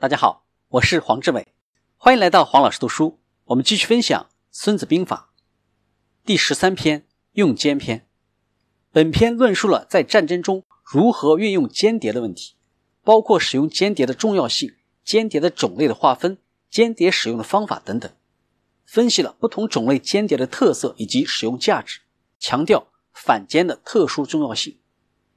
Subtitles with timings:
[0.00, 1.48] 大家好，我是黄志伟，
[1.98, 3.20] 欢迎来到黄老师读书。
[3.44, 5.30] 我们继续分享《孙子兵法》
[6.24, 8.08] 第十三篇“用间篇”。
[8.92, 12.54] 本篇论述了在战争中如何运用间谍的问题，
[13.04, 14.74] 包括使用间谍的重要性、
[15.04, 16.38] 间谍的种类的划分、
[16.70, 18.10] 间谍使用的方法等等，
[18.86, 22.00] 分析了不同种类间谍的特色以及使用价值，
[22.38, 24.78] 强调反间的特殊重要性，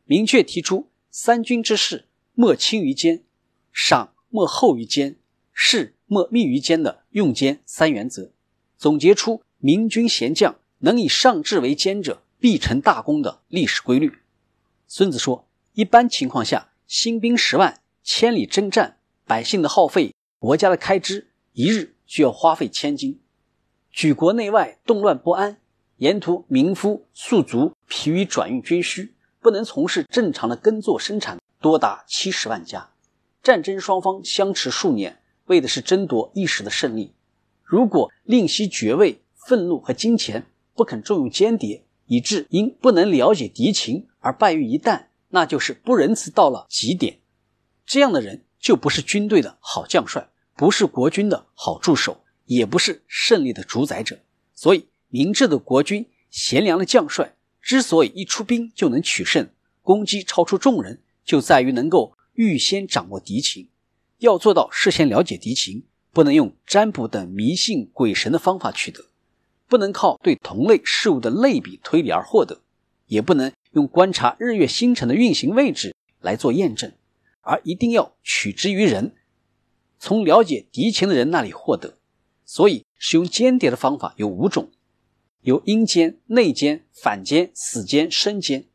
[0.06, 3.26] 明确提出“三军之事，莫轻于奸，
[3.74, 5.18] 赏莫厚于奸，
[5.54, 8.32] 事莫密于奸”的用奸三原则，
[8.80, 14.18] 总结出明君贤将能以上智为奸者必成大功的历史规律。
[14.88, 23.22] 孙子说，一般情况下，新兵十万，千里征战，百姓的耗费，国家的开支，一日需要花费千金。
[23.92, 25.60] 举国内外动乱不安，
[25.98, 32.90] 沿途民夫宿卒疲于转运军需，不能从事正常的耕作生产，多达七十万家。
[33.44, 37.14] 战争双方相持数年，为的是争夺一时的胜利。
[37.62, 44.08] 如果吝惜爵位、愤怒和金钱，不肯重用间谍，以致因不能了解敌情。
[44.20, 47.20] 而败于一旦，那就是不仁慈到了极点。
[47.86, 54.20] 这样的人就不是军队的好将帅，不是国军的好助手，也不是胜利的主宰者。
[54.56, 59.50] 所以，明智的国君、贤良的将帅之所以一出兵就能取胜，
[59.82, 63.70] 攻击超出众人，就在于能够预先掌握敌情。
[64.20, 69.06] 要做到事先了解敌情，不能用占卜等迷信鬼神的方法取得，
[69.68, 72.62] 不能靠对同类事物的类比推理而获得，
[73.08, 73.52] 也不能。
[73.74, 76.92] 用观察日月星辰的运行位置来做验证，
[77.42, 79.16] 而一定要取之于人，
[79.98, 81.98] 从了解敌情的人那里获得。
[82.46, 84.70] 所以，使用间谍的方法有五种：
[85.42, 88.66] 有阴间、内间、反间、死间、生间。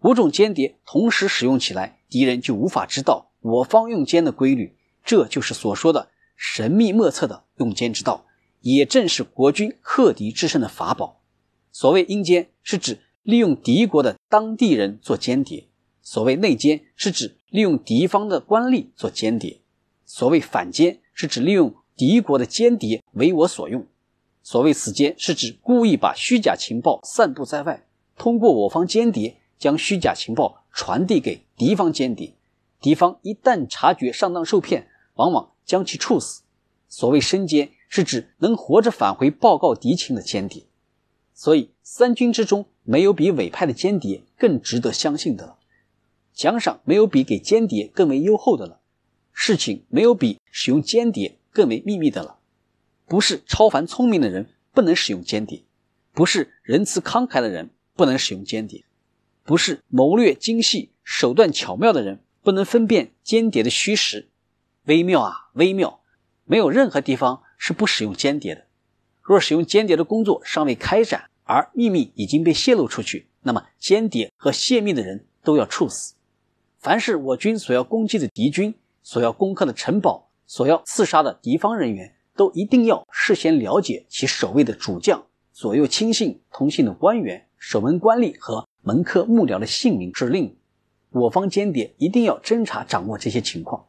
[0.00, 4.76] 五种间谍同时使用起来，敌人就无法知道我方用间的规律。
[5.04, 8.26] 这就是所说的神秘莫测的用间之道，
[8.60, 11.20] 也正是国军克敌制胜的法宝。
[11.72, 13.00] 所谓阴间，是指。
[13.24, 15.68] 利用敌国的当地人做间谍，
[16.00, 19.60] 所谓内奸是指利用敌方的官吏做间谍；
[20.06, 23.82] 所谓反间是指利用敌国的间谍为我所用；
[24.42, 27.86] 所谓死间是指故意把虚假情报散布在外，
[28.16, 32.36] 通过我方间谍将虚假情报传递给敌方间谍，
[32.80, 36.42] 敌方一旦察觉上当受骗，往往将其处死；
[36.88, 40.64] 所谓生奸是指能活着返回报告敌情的间谍。
[41.34, 45.58] 所以，三军之中没有比委派的间谍更值得相信的了，
[46.32, 48.80] 奖赏没有比给间谍更为优厚的了，
[49.32, 52.38] 事情没有比使用间谍更为秘密的了。
[53.06, 55.64] 不是超凡聪明的人不能使用间谍，
[56.12, 58.84] 不是仁慈慷慨的人不能使用间谍，
[59.42, 64.28] 不是谋略精细、手段巧妙的人不能分辨间谍的虚实。
[64.84, 66.00] 微妙啊，微妙！
[66.44, 68.66] 没有任何地方是不使用间谍的。
[69.22, 76.14] 若使用间谍的工作尚未开展，而秘密已经被泄露出去，那么间谍和泄密的人都要处死。
[76.78, 85.24] 凡是我军所要攻击的敌军、所要攻克的城堡、所要刺杀的敌方人员，都一定要事先了解其守卫的主将、
[85.54, 90.54] 左右亲信、通信的官员、守门官吏和门客幕僚的姓名、指令。
[91.18, 93.86] 我方间谍一定要侦查掌握这些情况，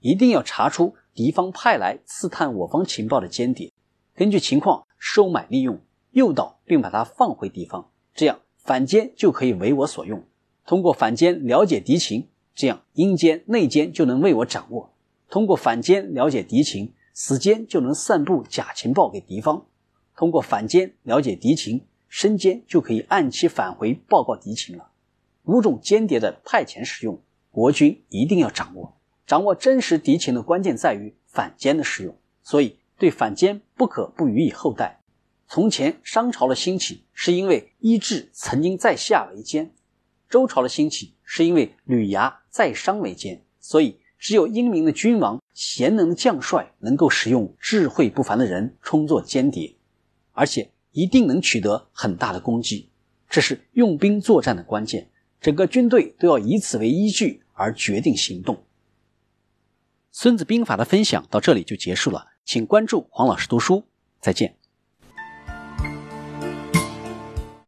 [0.00, 3.72] 一定要查出敌方派来刺探我方情报的间谍。
[4.14, 5.80] 根据情况收买利用
[6.10, 10.24] 诱导，并把他放回敌方，这样反间就可以为我所用。
[10.66, 14.92] 通过反间了解敌情，这样阴间内奸就能为我掌握。
[15.30, 19.66] 通过反间了解敌情，死间就能散布假情报给敌方。
[20.16, 24.90] 通过反间了解敌情，生间就可以按期返回报告敌情了。
[25.48, 27.20] 五种间谍的派遣使用，
[27.50, 28.96] 国军一定要掌握。
[29.26, 32.78] 掌握真实敌情的关键在于反间的使用，所以。
[33.00, 34.98] 对反间不可不予以厚待。
[35.46, 39.72] 从前商朝的兴起是因为伊稚曾经在下为奸，
[40.28, 43.44] 周朝的兴起是因为吕牙在商为奸。
[43.60, 49.76] 所以，只有英明的君王、贤能的将帅能够使用智慧不凡的人充作间谍，
[50.32, 52.90] 而且一定能取得很大的功绩。
[53.30, 55.08] 这是用兵作战的关键，
[55.40, 58.56] 整个军队都要以此为依据而决定行动。
[60.10, 62.26] 《孙子兵法》的分享到这里就结束了。
[62.44, 63.84] 请关注黄老师读书，
[64.20, 64.57] 再见。